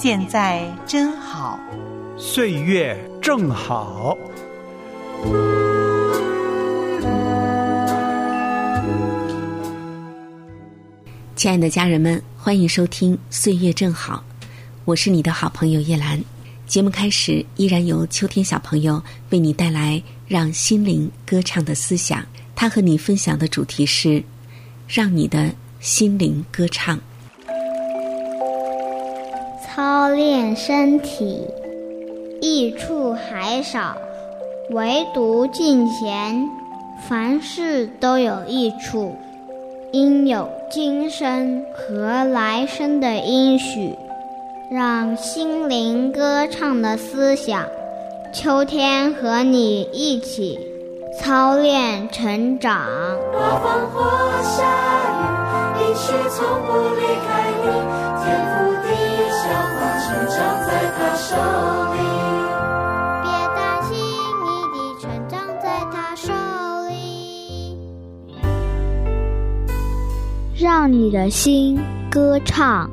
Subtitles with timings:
[0.00, 1.58] 现在真好，
[2.16, 4.16] 岁月正好。
[11.34, 14.22] 亲爱的家人们，欢迎收听《岁月正好》，
[14.84, 16.22] 我是你的好朋友叶兰。
[16.68, 22.24] 节目开始，依然由秋天小朋友为你带来让心灵歌唱的思想。
[22.54, 24.22] 他和你分享的主题是：
[24.86, 26.96] 让你的心灵歌唱。
[29.78, 31.46] 操练身体，
[32.40, 33.96] 益处还少。
[34.70, 36.50] 唯独敬贤，
[37.08, 39.14] 凡事都有益处，
[39.92, 43.94] 应有今生和来生的应许，
[44.68, 47.64] 让心灵歌唱的思想，
[48.34, 50.58] 秋天和你一起
[51.20, 52.84] 操练成长。
[53.30, 54.02] 刮风或
[54.42, 54.64] 下
[55.12, 57.70] 雨，应许从不离开你，
[58.24, 58.57] 天赋
[60.08, 61.36] 成长在他手
[61.92, 61.98] 里，
[63.22, 63.92] 别担心，
[64.42, 66.32] 你的成长在他手
[66.88, 66.96] 里。
[70.58, 71.78] 让你的心
[72.10, 72.90] 歌唱。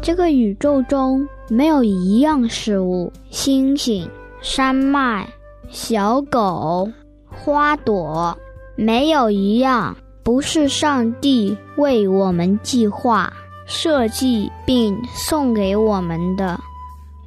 [0.00, 4.08] 这个宇宙中没有一样事物，星星、
[4.40, 5.28] 山脉、
[5.68, 6.88] 小狗、
[7.28, 8.38] 花朵，
[8.76, 9.96] 没有一样
[10.30, 13.32] 不是上帝为我们计划、
[13.66, 16.56] 设计并送给我们的。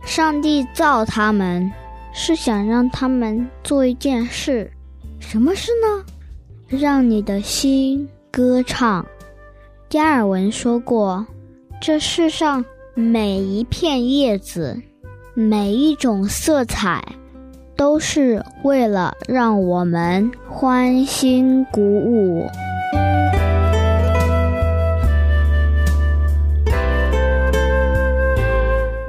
[0.05, 1.69] 上帝造他们，
[2.13, 4.71] 是想让他们做一件事。
[5.19, 6.05] 什么事呢？
[6.69, 9.05] 让你的心歌唱。
[9.89, 11.27] 加尔文说过
[11.81, 14.81] ：“这世上每一片叶子，
[15.33, 17.03] 每一种色彩，
[17.75, 22.47] 都是为了让我们欢欣鼓舞。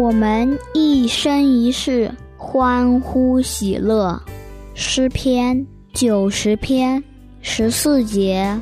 [0.05, 4.23] 我们一生一世欢呼喜乐。”
[4.77, 5.67] 诗篇。
[5.95, 7.03] 九十篇
[7.41, 8.61] 十四节。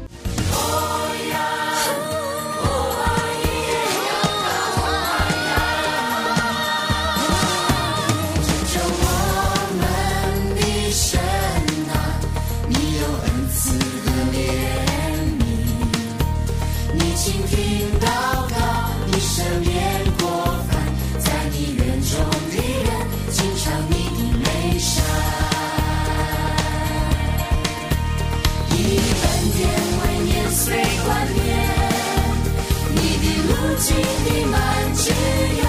[33.82, 35.61] 心紧地满枝。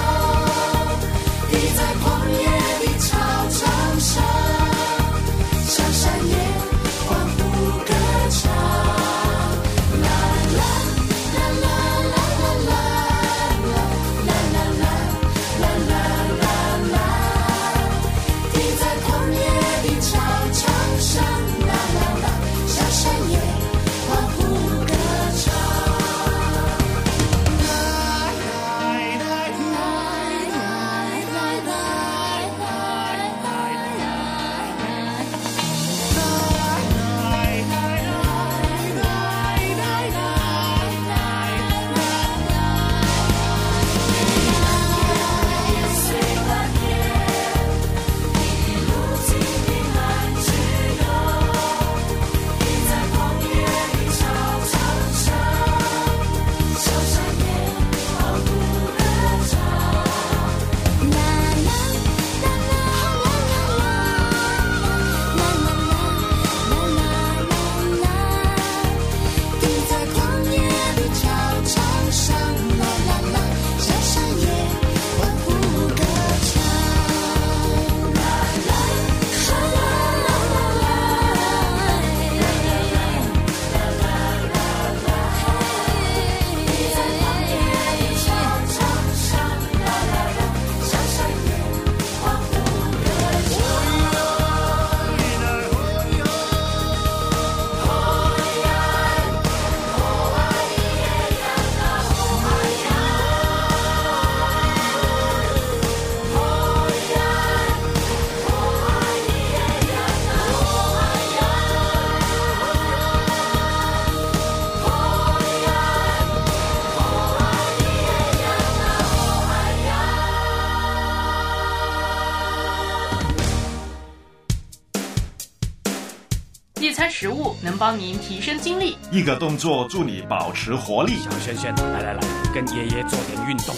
[127.10, 131.14] 食物能帮您提升精力，一个动作助你保持活力。
[131.20, 132.20] 小轩轩，来来来，
[132.54, 133.76] 跟爷爷做点运动。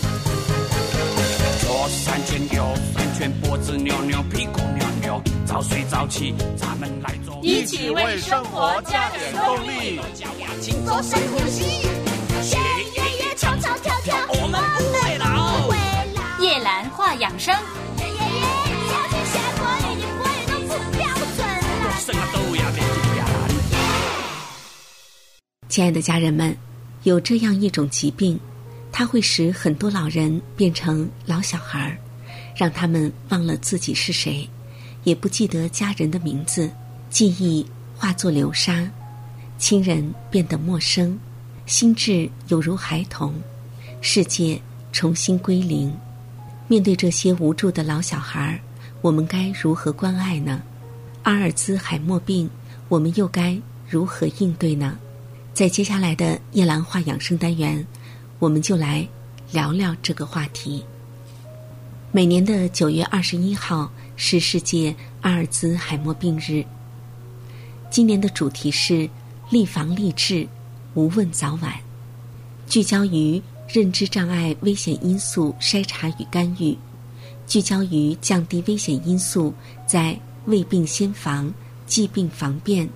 [1.59, 2.65] 左三圈，右
[2.95, 7.37] 三圈，脖子扭扭，屁股扭扭，早睡早起，咱们来做。
[7.43, 9.99] 一起为生活加点动力。
[10.85, 11.81] 做深呼吸，
[12.41, 12.57] 学
[12.95, 15.67] 爷爷唱唱跳跳，我们不会老。
[15.67, 15.75] 会
[16.15, 16.43] 老。
[16.43, 17.53] 叶兰话养生，
[25.75, 26.55] 亲爱的家人们，
[27.03, 28.39] 有这样一种疾病，
[28.93, 31.97] 它会使很多老人变成老小孩儿，
[32.55, 34.49] 让他们忘了自己是谁，
[35.03, 36.71] 也不记得家人的名字，
[37.09, 38.89] 记忆化作流沙，
[39.57, 41.19] 亲人变得陌生，
[41.65, 43.33] 心智有如孩童，
[43.99, 44.57] 世界
[44.93, 45.93] 重新归零。
[46.69, 48.57] 面对这些无助的老小孩儿，
[49.01, 50.63] 我们该如何关爱呢？
[51.23, 52.49] 阿尔兹海默病，
[52.87, 54.97] 我们又该如何应对呢？
[55.55, 57.87] 在接下来的夜兰话养生单元，
[58.39, 59.07] 我们就来
[59.53, 60.83] 聊聊这个话题。
[62.11, 66.61] 每年的九月二十一号是世界阿尔兹海默病日。
[67.89, 69.09] 今年的主题是
[69.49, 70.45] 立防立治，
[70.93, 71.73] 无问早晚，
[72.67, 76.77] 聚焦于认知障碍危险因素筛查与干预，
[77.47, 79.53] 聚焦于降低危险因素
[79.87, 81.49] 在未病先防、
[81.87, 82.89] 疾病防变。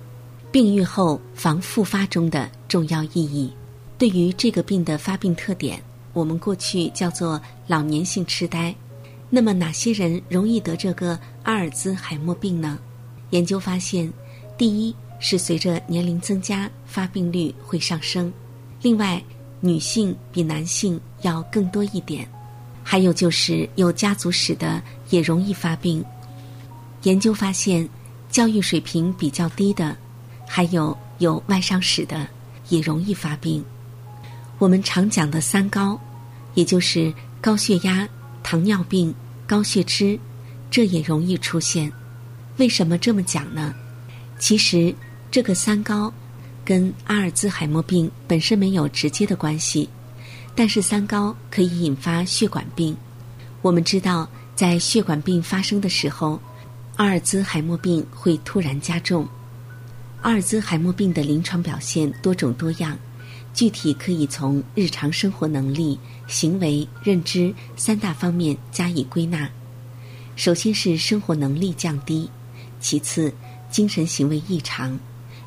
[0.52, 3.52] 病愈后防复发中的重要意义。
[3.96, 5.80] 对于这个病的发病特点，
[6.12, 8.74] 我们过去叫做老年性痴呆。
[9.28, 12.78] 那么，哪些人容易得这个阿尔兹海默病呢？
[13.30, 14.12] 研究发现，
[14.58, 18.28] 第一是随着年龄增加，发病率会上升；
[18.82, 19.22] 另外，
[19.60, 22.24] 女性比男性要更多一点；
[22.82, 26.04] 还有就是有家族史的也容易发病。
[27.04, 27.88] 研究发现，
[28.30, 29.96] 教育水平比较低的。
[30.52, 32.26] 还有有外伤史的，
[32.70, 33.64] 也容易发病。
[34.58, 35.96] 我们常讲的三高，
[36.54, 38.06] 也就是高血压、
[38.42, 39.14] 糖尿病、
[39.46, 40.18] 高血脂，
[40.68, 41.90] 这也容易出现。
[42.56, 43.72] 为什么这么讲呢？
[44.40, 44.92] 其实
[45.30, 46.12] 这个三高
[46.64, 49.88] 跟阿尔兹海默病本身没有直接的关系，
[50.56, 52.96] 但是三高可以引发血管病。
[53.62, 56.40] 我们知道，在血管病发生的时候，
[56.96, 59.28] 阿尔兹海默病会突然加重。
[60.22, 62.98] 阿尔兹海默病的临床表现多种多样，
[63.54, 69.48] 具体可以从日常生活能力、行为、认知三大方面加以归纳。
[70.36, 72.28] 首先是生活能力降低，
[72.80, 73.32] 其次
[73.70, 74.98] 精神行为异常，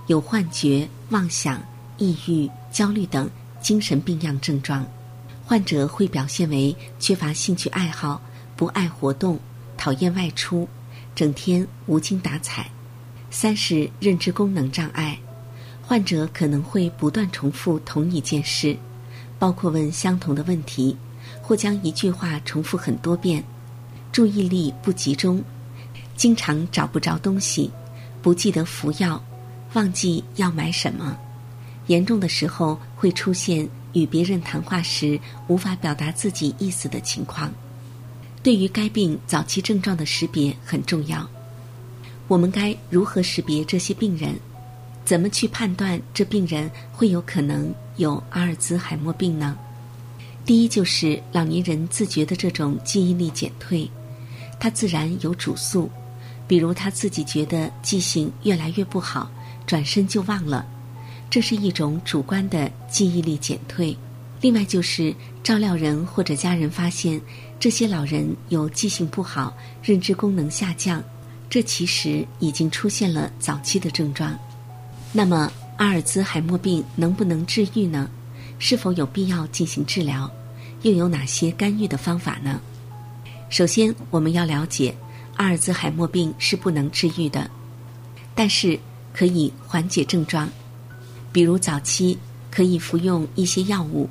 [0.07, 1.61] 有幻觉、妄想、
[1.99, 3.29] 抑郁、焦虑等
[3.61, 4.83] 精神病样症状。
[5.45, 8.19] 患者会表现为缺乏兴趣爱好、
[8.55, 9.37] 不爱活动、
[9.77, 10.67] 讨厌外出、
[11.13, 12.71] 整天无精打采。
[13.33, 15.17] 三是认知功能障碍，
[15.81, 18.77] 患者可能会不断重复同一件事，
[19.39, 20.95] 包括问相同的问题，
[21.41, 23.43] 或将一句话重复很多遍，
[24.11, 25.43] 注意力不集中，
[26.15, 27.71] 经常找不着东西，
[28.21, 29.21] 不记得服药，
[29.73, 31.17] 忘记要买什么，
[31.87, 37.51] 严重的时候会出现与别人谈话时无法表达自己意思的情况。
[38.43, 41.27] 对于该病早期症状的识别很重要。
[42.27, 44.33] 我们该如何识别这些病人？
[45.05, 49.57] 怎么去判断这病人会有可能有阿尔兹海默病呢？
[50.45, 53.89] 第一，就是老年人自觉的这种记忆力减退，
[54.59, 55.89] 他自然有主诉，
[56.47, 59.29] 比如他自己觉得记性越来越不好，
[59.67, 60.65] 转身就忘了，
[61.29, 63.95] 这是一种主观的记忆力减退。
[64.39, 65.13] 另外，就是
[65.43, 67.21] 照料人或者家人发现
[67.59, 71.03] 这些老人有记性不好、认知功能下降。
[71.53, 74.35] 这其实已经出现了早期的症状。
[75.11, 78.09] 那么，阿尔兹海默病能不能治愈呢？
[78.57, 80.27] 是否有必要进行治疗？
[80.81, 82.59] 又有哪些干预的方法呢？
[83.51, 84.95] 首先，我们要了解，
[85.35, 87.47] 阿尔兹海默病是不能治愈的，
[88.33, 88.79] 但是
[89.13, 90.49] 可以缓解症状。
[91.31, 92.17] 比如早期
[92.49, 94.09] 可以服用一些药物，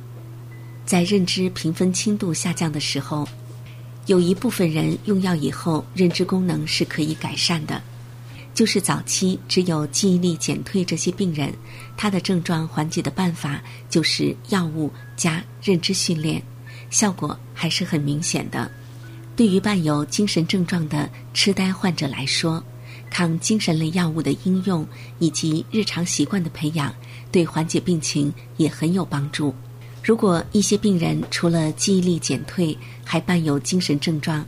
[0.87, 3.29] 在认知评分轻度下降的时候。
[4.07, 7.81] 有一部分人用药以后，认知功能是可以改善的。
[8.55, 11.55] 就是早期只有记忆力减退这些病人，
[11.97, 16.43] 他的症状缓解的办法就是药物加认知训练，
[16.91, 18.71] 效果还是很明显的。
[19.35, 22.63] 对于伴有精神症状的痴呆患者来说，
[23.09, 24.87] 抗精神类药物的应用
[25.19, 26.95] 以及日常习惯的培养，
[27.31, 29.55] 对缓解病情也很有帮助。
[30.03, 34.45] 如果一些病人除了记忆力减退，还伴有精神症状，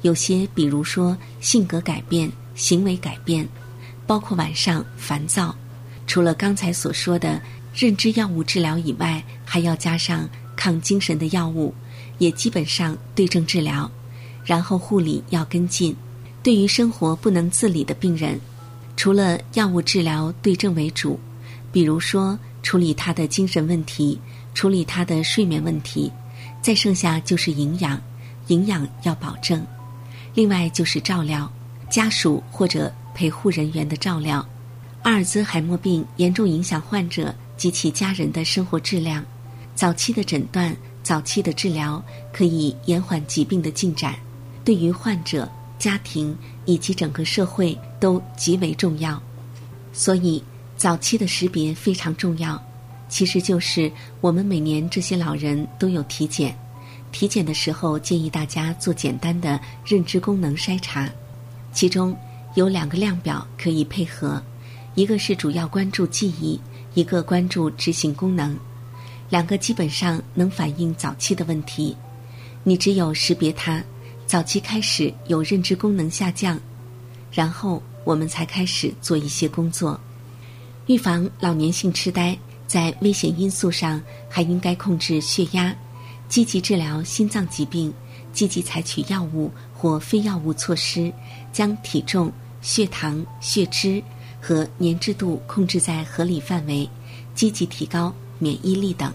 [0.00, 3.46] 有些比如说性格改变、行为改变，
[4.06, 5.54] 包括晚上烦躁、
[6.06, 7.40] 除了刚才所说的
[7.74, 11.74] 认知药物治疗以外，还要加上抗精神的药物，
[12.16, 13.90] 也基本上对症治疗，
[14.42, 15.94] 然后护理要跟进。
[16.42, 18.40] 对于生活不能自理的病人，
[18.96, 21.18] 除了药物治疗对症为主，
[21.72, 24.18] 比如说处理他的精神问题，
[24.54, 26.10] 处理他的睡眠问题，
[26.62, 28.00] 再剩下就是营养，
[28.46, 29.64] 营养要保证。
[30.32, 31.52] 另外就是照料，
[31.90, 34.46] 家属或者陪护人员的照料。
[35.02, 39.22] 阿尔兹海默病严重影响患者及其家人的生活质量，
[39.74, 44.14] 早期的诊断、早期的治疗可以延缓疾病的进展，
[44.64, 45.46] 对于患者。
[45.76, 46.34] 家庭
[46.64, 49.20] 以及整个社会都极为重要，
[49.92, 50.42] 所以
[50.78, 52.62] 早期的识别非常重要。
[53.08, 56.56] 其实就是我们每年这些老人都有体检，
[57.12, 61.08] 体检的时候建议大家做简单的认知功能筛查，
[61.72, 62.16] 其中
[62.54, 64.42] 有两个量表可以配合，
[64.94, 66.60] 一个是主要关注记忆，
[66.94, 68.56] 一个关注执行功能，
[69.30, 71.96] 两个基本上能反映早期的问题。
[72.62, 73.82] 你只有识别它。
[74.26, 76.58] 早期开始有认知功能下降，
[77.30, 80.00] 然后我们才开始做一些工作，
[80.86, 82.36] 预防老年性痴呆。
[82.66, 85.74] 在危险因素上，还应该控制血压，
[86.28, 87.92] 积极治疗心脏疾病，
[88.32, 91.12] 积极采取药物或非药物措施，
[91.52, 94.02] 将体重、血糖、血脂
[94.40, 96.88] 和粘滞度控制在合理范围，
[97.34, 99.12] 积极提高免疫力等。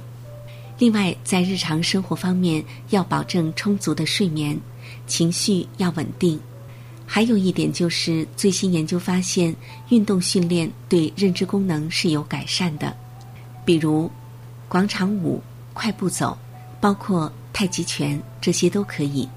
[0.78, 4.58] 另外，在日常生活方面，要保证充足的睡眠。
[5.06, 6.40] 情绪要稳定，
[7.06, 9.56] 还有一点就是，最新研究发现，
[9.90, 12.96] 运动训练对认知功能是有改善的，
[13.70, 14.10] 比如
[14.68, 15.40] 广场舞、
[15.76, 16.36] 快步走，
[16.82, 19.30] 包括太极拳，这些都可以。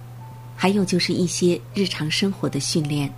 [0.57, 3.13] 还有就是一些日常生活的训练，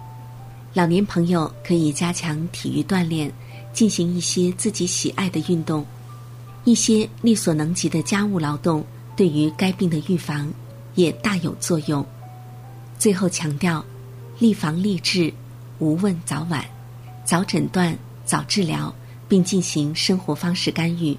[0.72, 3.32] 老年朋友可以加强体育锻炼，
[3.72, 5.86] 进行一些自己喜爱的运动，
[6.64, 10.52] 一些力所能及的家务劳动，对于该病的预防
[10.96, 12.04] 也大有作用。
[12.98, 13.84] 最后强调，
[14.40, 15.32] 立防立治，
[15.78, 16.64] 无问早晚，
[17.24, 18.92] 早诊断、早治疗，
[19.28, 21.16] 并进行生活方式干预，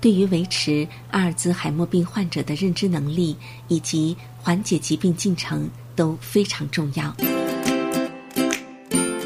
[0.00, 3.36] 对于维持阿尔兹海默病患者的认知能力
[3.68, 7.14] 以及缓解疾病进程都非常重要。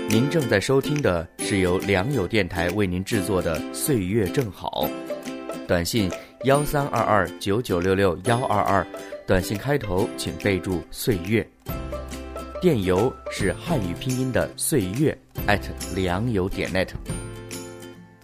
[0.09, 4.89] 您正在收听的是由良友电台为您制作的《岁月正好》，
[5.67, 6.11] 短信
[6.45, 8.87] 幺三二二九九六六幺二二，
[9.27, 11.47] 短信开头请备注“岁月”。
[12.61, 15.61] 电邮是汉语拼音的岁月 at
[15.95, 16.89] 良友点 net，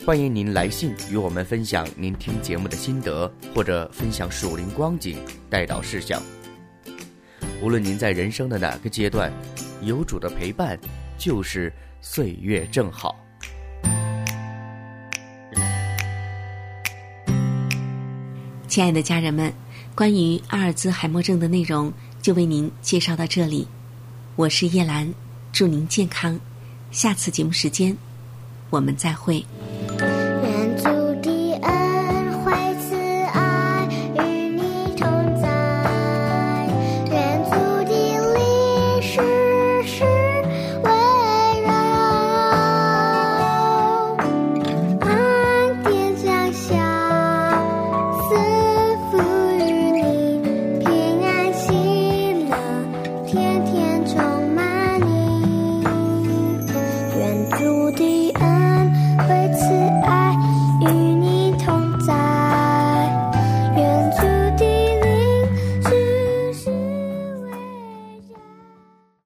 [0.07, 5.19] 欢迎您来信与我们分享您听节目的心得，或者分享属灵光景、
[5.49, 6.23] 带导事项。
[7.63, 9.33] 无论您在人生的哪个阶段，
[9.81, 10.79] 有主的陪伴
[11.17, 13.19] 就是岁月正好。
[18.69, 19.51] 亲爱的家人们，
[19.95, 23.67] 关于阿尔兹海默症的内容就为您介绍到这里。
[24.37, 25.11] 我是叶兰，
[25.51, 26.39] 祝您健康。
[26.91, 27.97] 下次节目时间，
[28.69, 29.43] 我们再会。